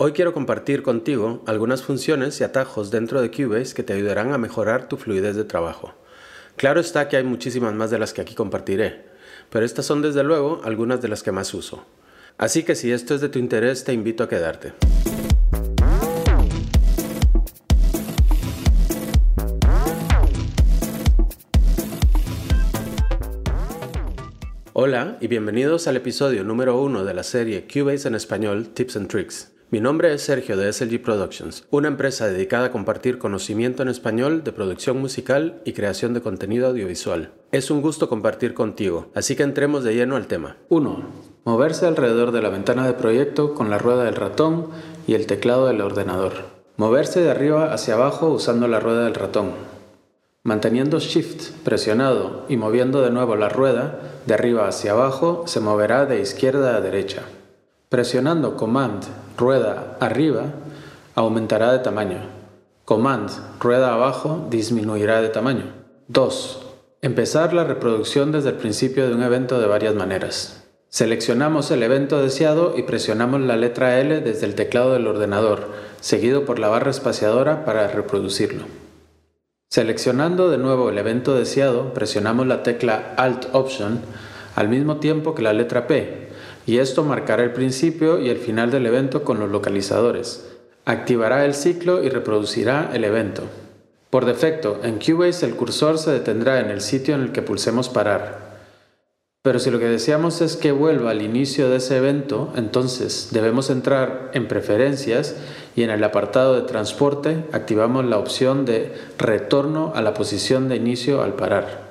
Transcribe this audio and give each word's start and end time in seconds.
Hoy 0.00 0.12
quiero 0.12 0.32
compartir 0.32 0.84
contigo 0.84 1.42
algunas 1.46 1.82
funciones 1.82 2.40
y 2.40 2.44
atajos 2.44 2.92
dentro 2.92 3.20
de 3.20 3.32
Cubase 3.32 3.74
que 3.74 3.82
te 3.82 3.94
ayudarán 3.94 4.32
a 4.32 4.38
mejorar 4.38 4.88
tu 4.88 4.96
fluidez 4.96 5.34
de 5.34 5.42
trabajo. 5.42 5.92
Claro 6.54 6.78
está 6.78 7.08
que 7.08 7.16
hay 7.16 7.24
muchísimas 7.24 7.74
más 7.74 7.90
de 7.90 7.98
las 7.98 8.12
que 8.12 8.20
aquí 8.20 8.36
compartiré, 8.36 9.06
pero 9.50 9.66
estas 9.66 9.86
son 9.86 10.00
desde 10.00 10.22
luego 10.22 10.60
algunas 10.62 11.02
de 11.02 11.08
las 11.08 11.24
que 11.24 11.32
más 11.32 11.52
uso. 11.52 11.84
Así 12.36 12.62
que 12.62 12.76
si 12.76 12.92
esto 12.92 13.12
es 13.12 13.20
de 13.20 13.28
tu 13.28 13.40
interés 13.40 13.82
te 13.82 13.92
invito 13.92 14.22
a 14.22 14.28
quedarte. 14.28 14.72
Hola 24.74 25.18
y 25.20 25.26
bienvenidos 25.26 25.88
al 25.88 25.96
episodio 25.96 26.44
número 26.44 26.80
1 26.80 27.04
de 27.04 27.14
la 27.14 27.24
serie 27.24 27.66
Cubase 27.66 28.06
en 28.06 28.14
español 28.14 28.68
Tips 28.68 28.96
and 28.96 29.08
Tricks. 29.08 29.57
Mi 29.70 29.80
nombre 29.80 30.14
es 30.14 30.22
Sergio 30.22 30.56
de 30.56 30.72
SLG 30.72 31.02
Productions, 31.02 31.66
una 31.68 31.88
empresa 31.88 32.26
dedicada 32.26 32.68
a 32.68 32.70
compartir 32.70 33.18
conocimiento 33.18 33.82
en 33.82 33.90
español 33.90 34.42
de 34.42 34.50
producción 34.50 34.98
musical 34.98 35.60
y 35.66 35.74
creación 35.74 36.14
de 36.14 36.22
contenido 36.22 36.68
audiovisual. 36.68 37.32
Es 37.52 37.70
un 37.70 37.82
gusto 37.82 38.08
compartir 38.08 38.54
contigo, 38.54 39.08
así 39.14 39.36
que 39.36 39.42
entremos 39.42 39.84
de 39.84 39.94
lleno 39.94 40.16
al 40.16 40.26
tema. 40.26 40.56
1. 40.70 41.02
Moverse 41.44 41.86
alrededor 41.86 42.32
de 42.32 42.40
la 42.40 42.48
ventana 42.48 42.86
de 42.86 42.94
proyecto 42.94 43.52
con 43.52 43.68
la 43.68 43.76
rueda 43.76 44.04
del 44.04 44.14
ratón 44.14 44.68
y 45.06 45.12
el 45.12 45.26
teclado 45.26 45.66
del 45.66 45.82
ordenador. 45.82 46.32
Moverse 46.78 47.20
de 47.20 47.30
arriba 47.30 47.74
hacia 47.74 47.92
abajo 47.92 48.30
usando 48.30 48.68
la 48.68 48.80
rueda 48.80 49.04
del 49.04 49.16
ratón. 49.16 49.50
Manteniendo 50.44 50.98
Shift 50.98 51.50
presionado 51.62 52.46
y 52.48 52.56
moviendo 52.56 53.02
de 53.02 53.10
nuevo 53.10 53.36
la 53.36 53.50
rueda 53.50 54.00
de 54.24 54.32
arriba 54.32 54.66
hacia 54.66 54.92
abajo, 54.92 55.44
se 55.46 55.60
moverá 55.60 56.06
de 56.06 56.22
izquierda 56.22 56.74
a 56.74 56.80
derecha. 56.80 57.24
Presionando 57.88 58.54
Command 58.54 59.02
rueda 59.38 59.96
arriba, 59.98 60.44
aumentará 61.14 61.72
de 61.72 61.78
tamaño. 61.78 62.18
Command 62.84 63.30
rueda 63.60 63.94
abajo 63.94 64.46
disminuirá 64.50 65.22
de 65.22 65.30
tamaño. 65.30 65.72
2. 66.08 66.66
Empezar 67.00 67.54
la 67.54 67.64
reproducción 67.64 68.30
desde 68.30 68.50
el 68.50 68.56
principio 68.56 69.08
de 69.08 69.14
un 69.14 69.22
evento 69.22 69.58
de 69.58 69.66
varias 69.66 69.94
maneras. 69.94 70.66
Seleccionamos 70.90 71.70
el 71.70 71.82
evento 71.82 72.20
deseado 72.20 72.74
y 72.76 72.82
presionamos 72.82 73.40
la 73.40 73.56
letra 73.56 73.98
L 73.98 74.20
desde 74.20 74.44
el 74.44 74.54
teclado 74.54 74.92
del 74.92 75.06
ordenador, 75.06 75.68
seguido 76.02 76.44
por 76.44 76.58
la 76.58 76.68
barra 76.68 76.90
espaciadora 76.90 77.64
para 77.64 77.88
reproducirlo. 77.88 78.64
Seleccionando 79.70 80.50
de 80.50 80.58
nuevo 80.58 80.90
el 80.90 80.98
evento 80.98 81.34
deseado, 81.34 81.94
presionamos 81.94 82.46
la 82.46 82.62
tecla 82.62 83.14
Alt 83.16 83.46
Option 83.52 84.00
al 84.56 84.68
mismo 84.68 84.98
tiempo 84.98 85.34
que 85.34 85.40
la 85.40 85.54
letra 85.54 85.86
P, 85.86 86.27
y 86.68 86.80
esto 86.80 87.02
marcará 87.02 87.42
el 87.42 87.54
principio 87.54 88.20
y 88.20 88.28
el 88.28 88.36
final 88.36 88.70
del 88.70 88.84
evento 88.84 89.24
con 89.24 89.40
los 89.40 89.50
localizadores. 89.50 90.46
Activará 90.84 91.46
el 91.46 91.54
ciclo 91.54 92.04
y 92.04 92.10
reproducirá 92.10 92.90
el 92.92 93.04
evento. 93.04 93.44
Por 94.10 94.26
defecto, 94.26 94.78
en 94.82 94.98
Cubase 94.98 95.46
el 95.46 95.56
cursor 95.56 95.96
se 95.96 96.10
detendrá 96.10 96.60
en 96.60 96.68
el 96.68 96.82
sitio 96.82 97.14
en 97.14 97.22
el 97.22 97.32
que 97.32 97.40
pulsemos 97.40 97.88
parar. 97.88 98.58
Pero 99.40 99.60
si 99.60 99.70
lo 99.70 99.78
que 99.78 99.86
deseamos 99.86 100.42
es 100.42 100.56
que 100.56 100.72
vuelva 100.72 101.12
al 101.12 101.22
inicio 101.22 101.70
de 101.70 101.78
ese 101.78 101.96
evento, 101.96 102.52
entonces 102.54 103.28
debemos 103.32 103.70
entrar 103.70 104.30
en 104.34 104.46
preferencias 104.46 105.36
y 105.74 105.84
en 105.84 105.90
el 105.90 106.04
apartado 106.04 106.54
de 106.54 106.68
transporte 106.68 107.46
activamos 107.52 108.04
la 108.04 108.18
opción 108.18 108.66
de 108.66 108.92
retorno 109.16 109.92
a 109.94 110.02
la 110.02 110.12
posición 110.12 110.68
de 110.68 110.76
inicio 110.76 111.22
al 111.22 111.32
parar. 111.32 111.87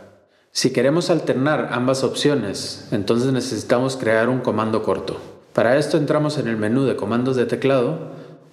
Si 0.58 0.72
queremos 0.72 1.12
alternar 1.12 1.70
ambas 1.72 2.04
opciones, 2.04 2.88
entonces 2.90 3.32
necesitamos 3.32 3.96
crear 3.96 4.28
un 4.28 4.40
comando 4.40 4.82
corto. 4.82 5.18
Para 5.54 5.78
esto 5.78 5.98
entramos 5.98 6.40
en 6.40 6.48
el 6.48 6.58
menú 6.58 6.86
de 6.86 6.96
comandos 6.96 7.36
de 7.36 7.46
teclado. 7.46 8.00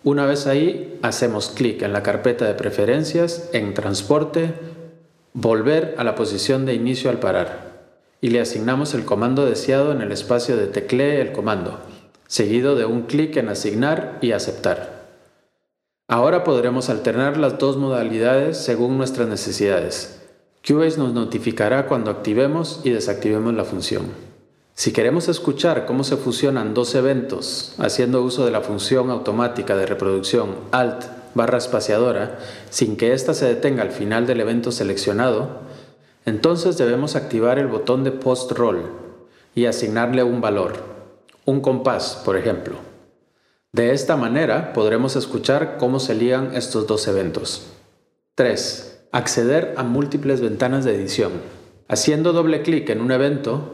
Una 0.02 0.26
vez 0.26 0.46
ahí, 0.46 0.98
hacemos 1.00 1.48
clic 1.48 1.80
en 1.80 1.94
la 1.94 2.02
carpeta 2.02 2.44
de 2.44 2.52
preferencias, 2.52 3.48
en 3.54 3.72
transporte, 3.72 4.52
volver 5.32 5.94
a 5.96 6.04
la 6.04 6.14
posición 6.14 6.66
de 6.66 6.74
inicio 6.74 7.08
al 7.08 7.20
parar 7.20 7.88
y 8.20 8.28
le 8.28 8.42
asignamos 8.42 8.92
el 8.92 9.06
comando 9.06 9.46
deseado 9.46 9.90
en 9.90 10.02
el 10.02 10.12
espacio 10.12 10.58
de 10.58 10.66
teclee 10.66 11.22
el 11.22 11.32
comando, 11.32 11.80
seguido 12.26 12.74
de 12.74 12.84
un 12.84 13.04
clic 13.04 13.34
en 13.38 13.48
asignar 13.48 14.18
y 14.20 14.32
aceptar. 14.32 15.06
Ahora 16.06 16.44
podremos 16.44 16.90
alternar 16.90 17.38
las 17.38 17.58
dos 17.58 17.78
modalidades 17.78 18.58
según 18.58 18.98
nuestras 18.98 19.26
necesidades. 19.26 20.20
Cubase 20.66 20.96
nos 20.96 21.12
notificará 21.12 21.86
cuando 21.86 22.10
activemos 22.10 22.80
y 22.84 22.90
desactivemos 22.90 23.52
la 23.52 23.64
función. 23.64 24.06
Si 24.72 24.92
queremos 24.92 25.28
escuchar 25.28 25.84
cómo 25.84 26.04
se 26.04 26.16
fusionan 26.16 26.72
dos 26.72 26.94
eventos 26.94 27.74
haciendo 27.76 28.22
uso 28.22 28.46
de 28.46 28.50
la 28.50 28.62
función 28.62 29.10
automática 29.10 29.76
de 29.76 29.84
reproducción 29.84 30.56
Alt 30.72 31.04
barra 31.34 31.58
espaciadora 31.58 32.38
sin 32.70 32.96
que 32.96 33.12
ésta 33.12 33.34
se 33.34 33.44
detenga 33.44 33.82
al 33.82 33.90
final 33.90 34.26
del 34.26 34.40
evento 34.40 34.72
seleccionado, 34.72 35.60
entonces 36.24 36.78
debemos 36.78 37.14
activar 37.14 37.58
el 37.58 37.66
botón 37.66 38.02
de 38.02 38.12
Post 38.12 38.52
Roll 38.52 38.90
y 39.54 39.66
asignarle 39.66 40.22
un 40.22 40.40
valor, 40.40 40.76
un 41.44 41.60
compás, 41.60 42.22
por 42.24 42.38
ejemplo. 42.38 42.76
De 43.72 43.92
esta 43.92 44.16
manera 44.16 44.72
podremos 44.72 45.14
escuchar 45.14 45.76
cómo 45.78 46.00
se 46.00 46.14
ligan 46.14 46.54
estos 46.54 46.86
dos 46.86 47.06
eventos. 47.06 47.66
3. 48.34 48.93
Acceder 49.14 49.74
a 49.76 49.84
múltiples 49.84 50.40
ventanas 50.40 50.84
de 50.84 50.92
edición. 50.92 51.30
Haciendo 51.86 52.32
doble 52.32 52.62
clic 52.62 52.90
en 52.90 53.00
un 53.00 53.12
evento, 53.12 53.70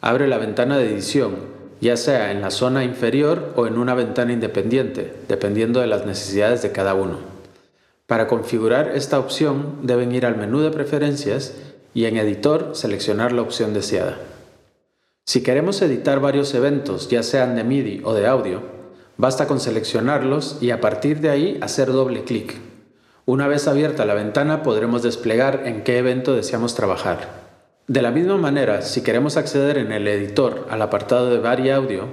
abre 0.00 0.28
la 0.28 0.38
ventana 0.38 0.78
de 0.78 0.88
edición, 0.88 1.34
ya 1.80 1.96
sea 1.96 2.30
en 2.30 2.40
la 2.40 2.52
zona 2.52 2.84
inferior 2.84 3.54
o 3.56 3.66
en 3.66 3.76
una 3.76 3.96
ventana 3.96 4.32
independiente, 4.32 5.12
dependiendo 5.26 5.80
de 5.80 5.88
las 5.88 6.06
necesidades 6.06 6.62
de 6.62 6.70
cada 6.70 6.94
uno. 6.94 7.18
Para 8.06 8.28
configurar 8.28 8.92
esta 8.94 9.18
opción 9.18 9.78
deben 9.82 10.14
ir 10.14 10.26
al 10.26 10.36
menú 10.36 10.60
de 10.60 10.70
preferencias 10.70 11.56
y 11.92 12.04
en 12.04 12.16
Editor 12.16 12.76
seleccionar 12.76 13.32
la 13.32 13.42
opción 13.42 13.74
deseada. 13.74 14.18
Si 15.24 15.42
queremos 15.42 15.82
editar 15.82 16.20
varios 16.20 16.54
eventos, 16.54 17.08
ya 17.08 17.24
sean 17.24 17.56
de 17.56 17.64
MIDI 17.64 18.00
o 18.04 18.14
de 18.14 18.28
audio, 18.28 18.62
basta 19.16 19.48
con 19.48 19.58
seleccionarlos 19.58 20.58
y 20.60 20.70
a 20.70 20.80
partir 20.80 21.18
de 21.18 21.30
ahí 21.30 21.58
hacer 21.60 21.90
doble 21.90 22.22
clic. 22.22 22.54
Una 23.26 23.48
vez 23.48 23.66
abierta 23.68 24.04
la 24.04 24.14
ventana 24.14 24.62
podremos 24.62 25.02
desplegar 25.02 25.62
en 25.64 25.82
qué 25.82 25.98
evento 25.98 26.34
deseamos 26.34 26.74
trabajar. 26.74 27.44
De 27.86 28.02
la 28.02 28.10
misma 28.10 28.36
manera, 28.36 28.82
si 28.82 29.02
queremos 29.02 29.36
acceder 29.36 29.78
en 29.78 29.92
el 29.92 30.06
editor 30.08 30.66
al 30.70 30.82
apartado 30.82 31.30
de 31.30 31.38
Vari 31.38 31.70
Audio, 31.70 32.06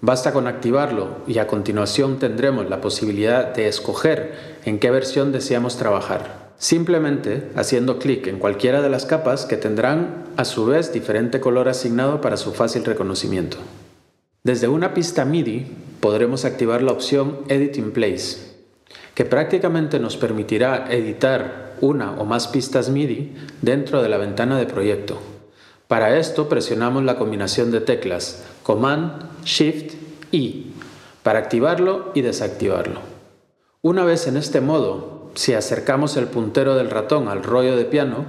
basta 0.00 0.32
con 0.32 0.46
activarlo 0.46 1.18
y 1.26 1.38
a 1.38 1.46
continuación 1.46 2.18
tendremos 2.18 2.68
la 2.68 2.80
posibilidad 2.80 3.54
de 3.54 3.68
escoger 3.68 4.58
en 4.64 4.78
qué 4.78 4.90
versión 4.90 5.32
deseamos 5.32 5.76
trabajar 5.76 6.48
simplemente 6.58 7.50
haciendo 7.54 7.98
clic 7.98 8.26
en 8.26 8.38
cualquiera 8.38 8.82
de 8.82 8.90
las 8.90 9.06
capas 9.06 9.46
que 9.46 9.56
tendrán 9.56 10.24
a 10.36 10.44
su 10.44 10.66
vez 10.66 10.92
diferente 10.92 11.40
color 11.40 11.68
asignado 11.68 12.20
para 12.20 12.36
su 12.36 12.52
fácil 12.52 12.84
reconocimiento. 12.84 13.56
Desde 14.42 14.68
una 14.68 14.92
pista 14.92 15.24
MIDI 15.24 15.66
podremos 16.00 16.44
activar 16.44 16.82
la 16.82 16.92
opción 16.92 17.38
Edit 17.48 17.76
in 17.76 17.92
Place, 17.92 18.47
que 19.18 19.24
prácticamente 19.24 19.98
nos 19.98 20.16
permitirá 20.16 20.86
editar 20.92 21.74
una 21.80 22.12
o 22.20 22.24
más 22.24 22.46
pistas 22.46 22.88
MIDI 22.88 23.34
dentro 23.62 24.00
de 24.00 24.08
la 24.08 24.16
ventana 24.16 24.56
de 24.56 24.66
proyecto. 24.66 25.18
Para 25.88 26.16
esto 26.16 26.48
presionamos 26.48 27.02
la 27.02 27.18
combinación 27.18 27.72
de 27.72 27.80
teclas 27.80 28.44
Command, 28.62 29.24
Shift, 29.44 29.94
I 30.30 30.72
para 31.24 31.40
activarlo 31.40 32.12
y 32.14 32.22
desactivarlo. 32.22 33.00
Una 33.82 34.04
vez 34.04 34.28
en 34.28 34.36
este 34.36 34.60
modo, 34.60 35.32
si 35.34 35.52
acercamos 35.52 36.16
el 36.16 36.28
puntero 36.28 36.76
del 36.76 36.88
ratón 36.88 37.26
al 37.26 37.42
rollo 37.42 37.76
de 37.76 37.86
piano 37.86 38.24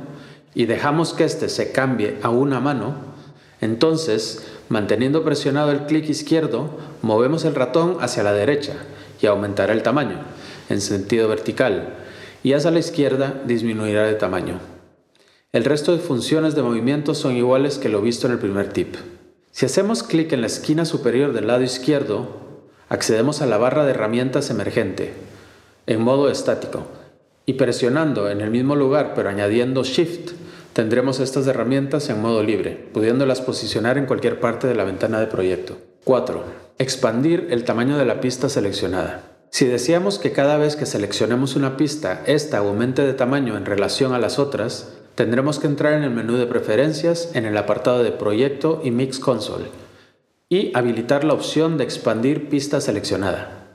y 0.56 0.66
dejamos 0.66 1.14
que 1.14 1.24
éste 1.24 1.50
se 1.50 1.72
cambie 1.72 2.18
a 2.24 2.30
una 2.30 2.60
mano, 2.60 2.96
entonces, 3.62 4.44
manteniendo 4.70 5.24
presionado 5.24 5.72
el 5.72 5.82
clic 5.82 6.10
izquierdo, 6.10 6.80
movemos 7.04 7.46
el 7.46 7.54
ratón 7.54 7.98
hacia 8.02 8.24
la 8.24 8.34
derecha 8.34 8.74
y 9.22 9.28
aumentará 9.28 9.74
el 9.74 9.84
tamaño, 9.84 10.18
en 10.70 10.82
sentido 10.82 11.28
vertical, 11.28 11.96
y 12.44 12.54
hacia 12.54 12.72
la 12.72 12.80
izquierda 12.80 13.42
disminuirá 13.46 14.04
de 14.04 14.14
tamaño. 14.14 14.60
El 15.52 15.66
resto 15.66 15.92
de 15.92 16.00
funciones 16.00 16.56
de 16.56 16.62
movimiento 16.62 17.16
son 17.16 17.36
iguales 17.36 17.80
que 17.80 17.90
lo 17.90 18.02
visto 18.02 18.28
en 18.28 18.34
el 18.34 18.40
primer 18.40 18.70
tip. 18.70 18.96
Si 19.52 19.66
hacemos 19.66 20.04
clic 20.04 20.32
en 20.32 20.42
la 20.42 20.48
esquina 20.48 20.86
superior 20.86 21.34
del 21.34 21.48
lado 21.48 21.64
izquierdo, 21.64 22.28
accedemos 22.88 23.42
a 23.42 23.48
la 23.48 23.58
barra 23.58 23.84
de 23.84 23.92
herramientas 23.92 24.52
emergente, 24.52 25.12
en 25.88 26.02
modo 26.02 26.30
estático, 26.30 26.86
y 27.48 27.54
presionando 27.54 28.30
en 28.30 28.42
el 28.42 28.52
mismo 28.52 28.76
lugar 28.76 29.14
pero 29.16 29.30
añadiendo 29.30 29.84
Shift, 29.84 30.34
tendremos 30.74 31.20
estas 31.20 31.48
herramientas 31.48 32.10
en 32.10 32.22
modo 32.22 32.44
libre, 32.44 32.90
pudiéndolas 32.94 33.42
posicionar 33.42 33.98
en 33.98 34.06
cualquier 34.06 34.40
parte 34.40 34.68
de 34.68 34.76
la 34.76 34.84
ventana 34.84 35.20
de 35.20 35.28
proyecto. 35.28 35.78
4. 36.04 36.44
Expandir 36.78 37.48
el 37.50 37.64
tamaño 37.64 37.98
de 37.98 38.06
la 38.06 38.22
pista 38.22 38.50
seleccionada. 38.50 39.29
Si 39.52 39.66
deseamos 39.66 40.20
que 40.20 40.32
cada 40.32 40.58
vez 40.58 40.76
que 40.76 40.86
seleccionemos 40.86 41.56
una 41.56 41.76
pista, 41.76 42.24
esta 42.28 42.60
aumente 42.60 43.02
de 43.02 43.14
tamaño 43.14 43.58
en 43.58 43.66
relación 43.66 44.14
a 44.14 44.20
las 44.20 44.38
otras, 44.38 44.94
tendremos 45.16 45.60
que 45.60 45.68
entrar 45.68 45.94
en 45.94 46.04
el 46.04 46.12
menú 46.12 46.38
de 46.38 46.46
preferencias 46.46 47.32
en 47.34 47.46
el 47.46 47.58
apartado 47.58 48.04
de 48.04 48.12
Proyecto 48.12 48.82
y 48.84 48.92
Mix 48.92 49.20
Console 49.20 49.66
y 50.50 50.72
habilitar 50.76 51.24
la 51.24 51.34
opción 51.34 51.78
de 51.78 51.84
expandir 51.84 52.50
pista 52.50 52.80
seleccionada. 52.82 53.68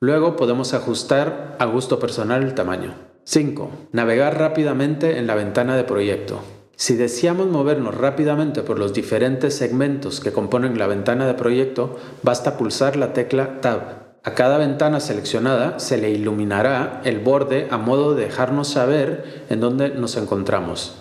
Luego 0.00 0.36
podemos 0.36 0.72
ajustar 0.74 1.56
a 1.58 1.64
gusto 1.66 1.98
personal 1.98 2.42
el 2.42 2.54
tamaño. 2.54 2.94
5. 3.24 3.70
Navegar 3.92 4.38
rápidamente 4.38 5.18
en 5.18 5.26
la 5.26 5.34
ventana 5.34 5.76
de 5.76 5.84
proyecto. 5.84 6.40
Si 6.76 6.94
deseamos 6.94 7.48
movernos 7.48 7.94
rápidamente 7.94 8.62
por 8.62 8.78
los 8.78 8.94
diferentes 8.94 9.54
segmentos 9.54 10.20
que 10.20 10.32
componen 10.32 10.78
la 10.78 10.86
ventana 10.86 11.26
de 11.26 11.34
proyecto, 11.34 11.98
basta 12.22 12.56
pulsar 12.56 12.96
la 12.96 13.12
tecla 13.12 13.60
Tab. 13.60 14.07
A 14.28 14.34
cada 14.34 14.58
ventana 14.58 15.00
seleccionada 15.00 15.78
se 15.78 15.96
le 15.96 16.10
iluminará 16.10 17.00
el 17.06 17.18
borde 17.18 17.66
a 17.70 17.78
modo 17.78 18.14
de 18.14 18.24
dejarnos 18.24 18.68
saber 18.68 19.46
en 19.48 19.58
dónde 19.58 19.88
nos 19.88 20.18
encontramos. 20.18 20.96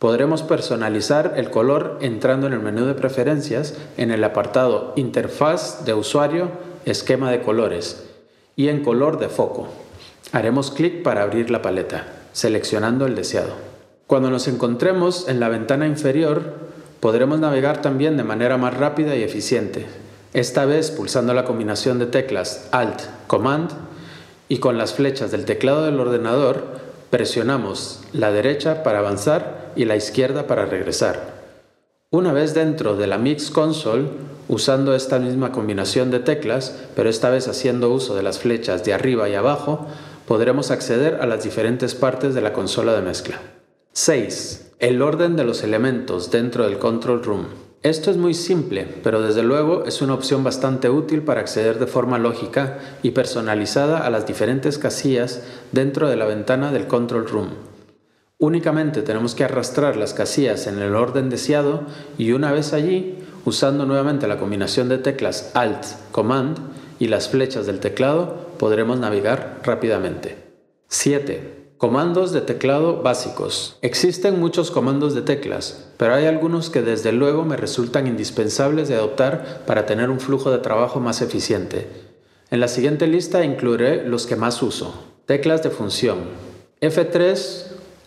Podremos 0.00 0.42
personalizar 0.42 1.34
el 1.36 1.48
color 1.48 1.98
entrando 2.00 2.48
en 2.48 2.54
el 2.54 2.58
menú 2.58 2.86
de 2.86 2.94
preferencias 2.94 3.76
en 3.98 4.10
el 4.10 4.24
apartado 4.24 4.94
Interfaz 4.96 5.84
de 5.84 5.94
usuario, 5.94 6.50
esquema 6.84 7.30
de 7.30 7.42
colores 7.42 8.04
y 8.56 8.66
en 8.66 8.82
color 8.82 9.20
de 9.20 9.28
foco. 9.28 9.68
Haremos 10.32 10.72
clic 10.72 11.04
para 11.04 11.22
abrir 11.22 11.50
la 11.50 11.62
paleta, 11.62 12.06
seleccionando 12.32 13.06
el 13.06 13.14
deseado. 13.14 13.52
Cuando 14.08 14.28
nos 14.28 14.48
encontremos 14.48 15.28
en 15.28 15.38
la 15.38 15.48
ventana 15.48 15.86
inferior, 15.86 16.42
podremos 16.98 17.38
navegar 17.38 17.80
también 17.80 18.16
de 18.16 18.24
manera 18.24 18.56
más 18.56 18.76
rápida 18.76 19.14
y 19.14 19.22
eficiente, 19.22 19.86
esta 20.32 20.64
vez 20.64 20.90
pulsando 20.90 21.34
la 21.34 21.44
combinación 21.44 21.98
de 21.98 22.06
teclas 22.06 22.68
Alt, 22.72 23.02
Command 23.26 23.70
y 24.48 24.58
con 24.58 24.78
las 24.78 24.94
flechas 24.94 25.30
del 25.30 25.44
teclado 25.44 25.84
del 25.84 26.00
ordenador 26.00 26.80
presionamos 27.10 28.00
la 28.12 28.32
derecha 28.32 28.82
para 28.82 29.00
avanzar 29.00 29.72
y 29.76 29.84
la 29.84 29.96
izquierda 29.96 30.46
para 30.46 30.64
regresar. 30.64 31.42
Una 32.10 32.32
vez 32.32 32.54
dentro 32.54 32.96
de 32.96 33.06
la 33.06 33.18
Mix 33.18 33.50
Console, 33.50 34.08
usando 34.48 34.94
esta 34.94 35.18
misma 35.18 35.52
combinación 35.52 36.10
de 36.10 36.20
teclas, 36.20 36.74
pero 36.96 37.08
esta 37.08 37.30
vez 37.30 37.48
haciendo 37.48 37.90
uso 37.90 38.14
de 38.14 38.22
las 38.22 38.38
flechas 38.38 38.84
de 38.84 38.92
arriba 38.92 39.28
y 39.28 39.34
abajo, 39.34 39.86
podremos 40.26 40.70
acceder 40.70 41.18
a 41.20 41.26
las 41.26 41.44
diferentes 41.44 41.94
partes 41.94 42.34
de 42.34 42.40
la 42.40 42.52
consola 42.52 42.94
de 42.94 43.02
mezcla. 43.02 43.40
6. 43.92 44.72
El 44.78 45.02
orden 45.02 45.36
de 45.36 45.44
los 45.44 45.62
elementos 45.62 46.30
dentro 46.30 46.64
del 46.64 46.78
Control 46.78 47.22
Room. 47.22 47.46
Esto 47.82 48.12
es 48.12 48.16
muy 48.16 48.32
simple, 48.32 48.86
pero 49.02 49.20
desde 49.20 49.42
luego 49.42 49.86
es 49.86 50.02
una 50.02 50.14
opción 50.14 50.44
bastante 50.44 50.88
útil 50.88 51.22
para 51.22 51.40
acceder 51.40 51.80
de 51.80 51.88
forma 51.88 52.16
lógica 52.16 52.78
y 53.02 53.10
personalizada 53.10 54.06
a 54.06 54.10
las 54.10 54.24
diferentes 54.24 54.78
casillas 54.78 55.42
dentro 55.72 56.08
de 56.08 56.14
la 56.14 56.26
ventana 56.26 56.70
del 56.70 56.86
Control 56.86 57.26
Room. 57.26 57.48
Únicamente 58.38 59.02
tenemos 59.02 59.34
que 59.34 59.42
arrastrar 59.42 59.96
las 59.96 60.14
casillas 60.14 60.68
en 60.68 60.78
el 60.78 60.94
orden 60.94 61.28
deseado 61.28 61.82
y 62.18 62.30
una 62.30 62.52
vez 62.52 62.72
allí, 62.72 63.18
usando 63.44 63.84
nuevamente 63.84 64.28
la 64.28 64.38
combinación 64.38 64.88
de 64.88 64.98
teclas 64.98 65.50
Alt, 65.54 65.84
Command 66.12 66.58
y 67.00 67.08
las 67.08 67.28
flechas 67.28 67.66
del 67.66 67.80
teclado, 67.80 68.52
podremos 68.58 69.00
navegar 69.00 69.60
rápidamente. 69.64 70.36
7. 70.86 71.61
Comandos 71.82 72.30
de 72.30 72.42
teclado 72.42 73.02
básicos. 73.02 73.76
Existen 73.82 74.38
muchos 74.38 74.70
comandos 74.70 75.16
de 75.16 75.22
teclas, 75.22 75.88
pero 75.96 76.14
hay 76.14 76.26
algunos 76.26 76.70
que 76.70 76.80
desde 76.80 77.10
luego 77.10 77.44
me 77.44 77.56
resultan 77.56 78.06
indispensables 78.06 78.86
de 78.86 78.94
adoptar 78.94 79.64
para 79.66 79.84
tener 79.84 80.08
un 80.08 80.20
flujo 80.20 80.52
de 80.52 80.58
trabajo 80.58 81.00
más 81.00 81.22
eficiente. 81.22 81.88
En 82.52 82.60
la 82.60 82.68
siguiente 82.68 83.08
lista 83.08 83.44
incluiré 83.44 84.06
los 84.06 84.28
que 84.28 84.36
más 84.36 84.62
uso. 84.62 84.94
Teclas 85.26 85.64
de 85.64 85.70
función. 85.70 86.18
F3 86.80 87.64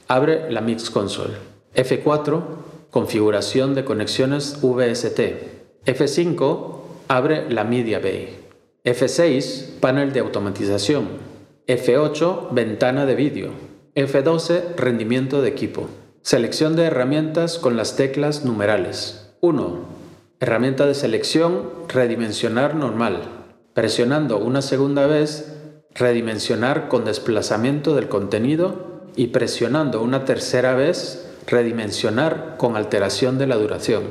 abre 0.08 0.50
la 0.50 0.62
Mix 0.62 0.90
Console. 0.90 1.34
F4 1.76 2.44
configuración 2.92 3.76
de 3.76 3.84
conexiones 3.84 4.58
VST. 4.62 5.20
F5 5.86 6.78
abre 7.10 7.50
la 7.50 7.66
Media 7.66 8.00
Bay. 8.00 8.40
F6, 8.86 9.80
panel 9.82 10.14
de 10.14 10.22
automatización. 10.22 11.35
F8, 11.68 12.50
ventana 12.52 13.08
de 13.08 13.16
vídeo. 13.16 13.50
F12, 13.96 14.76
rendimiento 14.76 15.42
de 15.42 15.50
equipo. 15.50 15.90
Selección 16.22 16.76
de 16.76 16.84
herramientas 16.84 17.58
con 17.58 17.76
las 17.76 17.96
teclas 17.96 18.46
numerales. 18.46 19.34
1. 19.42 19.80
Herramienta 20.40 20.86
de 20.86 20.94
selección, 20.94 21.72
redimensionar 21.88 22.76
normal. 22.76 23.24
Presionando 23.74 24.38
una 24.38 24.62
segunda 24.62 25.08
vez, 25.08 25.56
redimensionar 25.96 26.88
con 26.88 27.04
desplazamiento 27.04 27.96
del 27.96 28.10
contenido 28.10 29.02
y 29.16 29.28
presionando 29.28 30.04
una 30.04 30.24
tercera 30.24 30.76
vez, 30.76 31.26
redimensionar 31.48 32.58
con 32.58 32.76
alteración 32.76 33.40
de 33.40 33.48
la 33.48 33.56
duración. 33.56 34.04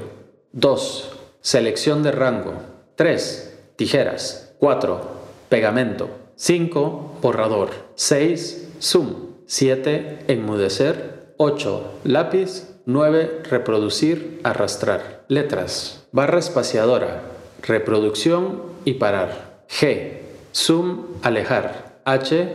2. 0.51 1.13
Selección 1.41 2.03
de 2.03 2.11
rango. 2.11 2.55
3. 2.97 3.59
Tijeras. 3.77 4.57
4. 4.59 5.01
Pegamento. 5.49 6.24
5. 6.37 7.19
Borrador. 7.23 7.71
6. 7.95 8.69
Zoom. 8.81 9.35
7. 9.47 10.25
Enmudecer. 10.29 11.35
8. 11.37 12.01
Lápiz. 12.05 12.75
9. 12.87 13.43
Reproducir. 13.51 14.41
Arrastrar. 14.43 15.25
Letras. 15.29 16.07
Barra 16.13 16.39
espaciadora. 16.39 17.23
Reproducción 17.63 18.63
y 18.85 18.95
parar. 18.95 19.65
G. 19.69 20.19
Zoom. 20.55 21.07
Alejar. 21.23 22.01
H. 22.05 22.53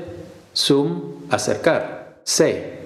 Zoom. 0.55 1.23
Acercar. 1.29 2.19
C. 2.23 2.79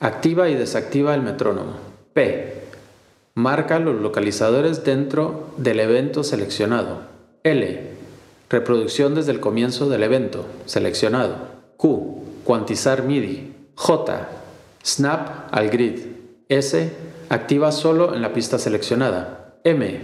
Activa 0.00 0.48
y 0.48 0.54
desactiva 0.54 1.14
el 1.14 1.22
metrónomo. 1.22 1.74
P. 2.12 2.62
Marca 3.34 3.78
los 3.78 4.00
localizadores 4.00 4.84
dentro 4.84 5.50
del 5.56 5.80
evento 5.80 6.24
seleccionado. 6.24 7.02
L 7.44 8.01
Reproducción 8.52 9.14
desde 9.14 9.32
el 9.32 9.40
comienzo 9.40 9.88
del 9.88 10.02
evento, 10.02 10.44
seleccionado. 10.66 11.36
Q. 11.78 12.22
Cuantizar 12.44 13.02
MIDI. 13.02 13.54
J. 13.76 14.28
Snap 14.84 15.48
al 15.50 15.70
grid. 15.70 16.00
S. 16.50 16.92
Activa 17.30 17.72
solo 17.72 18.14
en 18.14 18.20
la 18.20 18.34
pista 18.34 18.58
seleccionada. 18.58 19.54
M. 19.64 20.00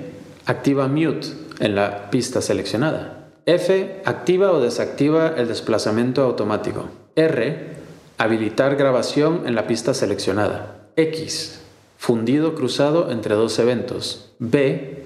Activa 0.47 0.89
mute 0.89 1.29
en 1.61 1.75
la 1.75 2.09
pista 2.09 2.41
seleccionada. 2.41 3.29
F. 3.45 4.01
Activa 4.07 4.51
o 4.53 4.63
desactiva 4.63 5.35
el 5.37 5.47
desplazamiento 5.47 6.23
automático. 6.23 6.87
R. 7.17 7.77
Habilitar 8.17 8.77
grabación 8.77 9.43
en 9.45 9.57
la 9.57 9.67
pista 9.67 9.93
seleccionada. 9.93 10.89
X. 10.97 11.61
Fundido 11.99 12.55
cruzado 12.55 13.11
entre 13.11 13.35
dos 13.35 13.59
eventos. 13.59 14.33
B. 14.39 15.03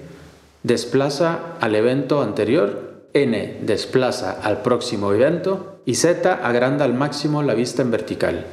Desplaza 0.63 1.57
al 1.59 1.75
evento 1.75 2.21
anterior 2.21 2.92
N 3.13 3.59
desplaza 3.61 4.39
al 4.41 4.61
próximo 4.61 5.13
evento 5.13 5.81
y 5.85 5.95
Z 5.95 6.33
agranda 6.43 6.85
al 6.85 6.93
máximo 6.93 7.43
la 7.43 7.53
vista 7.53 7.81
en 7.81 7.91
vertical. 7.91 8.45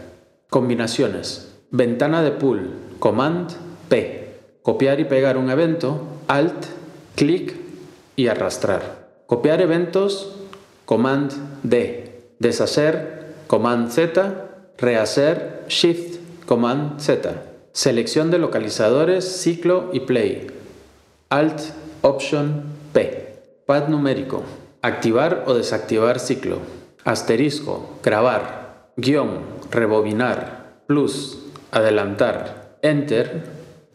Combinaciones. 0.50 1.52
Ventana 1.70 2.22
de 2.22 2.32
pool, 2.32 2.70
Command 2.98 3.50
P. 3.88 4.34
Copiar 4.62 5.00
y 5.00 5.04
pegar 5.04 5.38
un 5.38 5.50
evento, 5.50 6.02
Alt, 6.28 6.66
clic 7.16 7.56
y 8.16 8.28
arrastrar. 8.28 9.08
Copiar 9.26 9.62
eventos, 9.62 10.34
Command 10.84 11.32
D. 11.62 12.20
Deshacer, 12.38 13.34
Command 13.46 13.90
Z. 13.90 14.48
Rehacer, 14.76 15.64
Shift, 15.68 16.18
Command 16.46 17.00
Z. 17.00 17.44
Selección 17.72 18.30
de 18.30 18.38
localizadores, 18.38 19.24
ciclo 19.24 19.90
y 19.92 20.00
play. 20.00 20.48
Alt, 21.28 21.60
Option 22.02 22.64
P. 22.92 23.19
Pad 23.70 23.86
numérico. 23.86 24.42
Activar 24.82 25.44
o 25.46 25.54
desactivar 25.54 26.18
ciclo. 26.18 26.58
Asterisco. 27.04 28.00
Grabar. 28.02 28.90
Guión. 28.96 29.42
Rebobinar. 29.70 30.82
Plus. 30.88 31.38
Adelantar. 31.70 32.78
Enter. 32.82 33.44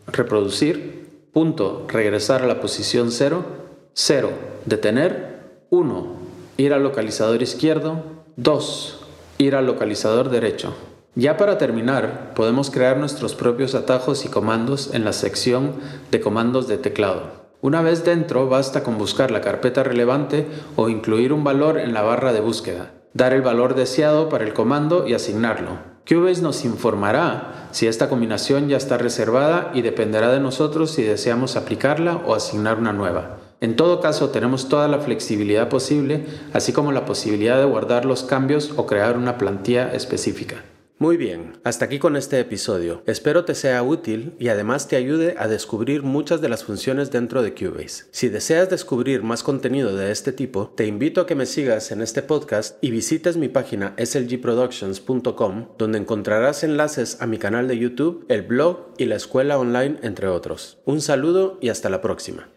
Reproducir. 0.08 1.27
Punto. 1.34 1.88
Regresar 1.89 2.41
a 2.41 2.48
la 2.48 2.62
posición 2.62 3.12
0. 3.12 3.44
0. 3.91 4.29
Detener. 4.63 5.41
1. 5.72 6.15
Ir 6.55 6.72
al 6.72 6.82
localizador 6.82 7.41
izquierdo. 7.44 8.01
2. 8.38 9.05
Ir 9.39 9.55
al 9.55 9.65
localizador 9.65 10.29
derecho. 10.29 10.74
Ya 11.15 11.36
para 11.36 11.58
terminar, 11.58 12.34
podemos 12.34 12.72
crear 12.72 12.96
nuestros 12.96 13.36
propios 13.36 13.75
atajos 13.75 14.24
y 14.24 14.29
comandos 14.29 14.94
en 14.94 15.03
la 15.03 15.12
sección 15.12 15.74
de 16.12 16.22
comandos 16.22 16.70
de 16.70 16.77
teclado. 16.77 17.44
Una 17.65 17.81
vez 17.81 18.05
dentro, 18.05 18.48
basta 18.48 18.84
con 18.84 19.00
buscar 19.00 19.31
la 19.31 19.41
carpeta 19.41 19.81
relevante 19.81 20.45
o 20.75 20.88
incluir 20.88 21.34
un 21.34 21.43
valor 21.43 21.79
en 21.79 21.95
la 21.95 22.03
barra 22.03 22.31
de 22.31 22.39
búsqueda, 22.39 22.91
dar 23.15 23.34
el 23.34 23.41
valor 23.41 23.74
deseado 23.74 24.29
para 24.29 24.43
el 24.43 24.53
comando 24.53 25.07
y 25.07 25.15
asignarlo. 25.15 25.79
Cubase 26.07 26.43
nos 26.43 26.63
informará 26.63 27.67
si 27.72 27.88
esta 27.88 28.07
combinación 28.07 28.67
ya 28.67 28.77
está 28.77 29.00
reservada 29.00 29.72
y 29.74 29.81
dependerá 29.81 30.31
de 30.31 30.39
nosotros 30.39 30.91
si 30.91 31.01
deseamos 31.01 31.55
aplicarla 31.55 32.17
o 32.17 32.36
asignar 32.36 32.77
una 32.77 32.93
nueva. 32.93 33.38
En 33.62 33.75
todo 33.75 34.00
caso, 34.00 34.29
tenemos 34.29 34.69
toda 34.69 34.88
la 34.88 35.00
flexibilidad 35.00 35.67
posible, 35.67 36.24
así 36.53 36.72
como 36.72 36.91
la 36.91 37.05
posibilidad 37.05 37.57
de 37.57 37.65
guardar 37.65 38.05
los 38.05 38.22
cambios 38.22 38.74
o 38.75 38.86
crear 38.86 39.17
una 39.17 39.39
plantilla 39.39 39.91
específica. 39.91 40.57
Muy 40.97 41.17
bien, 41.17 41.57
hasta 41.65 41.83
aquí 41.83 41.99
con 41.99 42.15
este 42.15 42.39
episodio. 42.39 43.03
Espero 43.05 43.43
te 43.43 43.53
sea 43.53 43.83
útil 43.83 44.33
y 44.39 44.47
además 44.47 44.87
te 44.87 44.95
ayude 44.95 45.35
a 45.37 45.49
descubrir 45.49 46.03
muchas 46.03 46.39
de 46.39 46.47
las 46.47 46.63
funciones 46.63 47.11
dentro 47.11 47.43
de 47.43 47.53
Cubase. 47.53 48.05
Si 48.11 48.29
deseas 48.29 48.69
descubrir 48.69 49.21
más 49.21 49.43
contenido 49.43 49.93
de 49.93 50.09
este 50.09 50.31
tipo, 50.31 50.71
te 50.73 50.87
invito 50.87 51.19
a 51.19 51.25
que 51.25 51.35
me 51.35 51.47
sigas 51.47 51.91
en 51.91 52.01
este 52.01 52.21
podcast 52.21 52.81
y 52.81 52.91
visites 52.91 53.35
mi 53.35 53.49
página 53.49 53.93
slgproductions.com 54.01 55.67
donde 55.77 55.97
encontrarás 55.97 56.63
enlaces 56.63 57.21
a 57.21 57.27
mi 57.27 57.39
canal 57.39 57.67
de 57.67 57.77
YouTube, 57.77 58.23
el 58.29 58.43
blog 58.43 58.93
y 58.97 59.03
la 59.03 59.17
escuela 59.17 59.59
online, 59.59 59.97
entre 60.01 60.29
otros. 60.29 60.77
Un 60.85 61.01
saludo 61.01 61.57
y 61.59 61.67
hasta 61.67 61.89
la 61.89 61.99
próxima. 61.99 62.47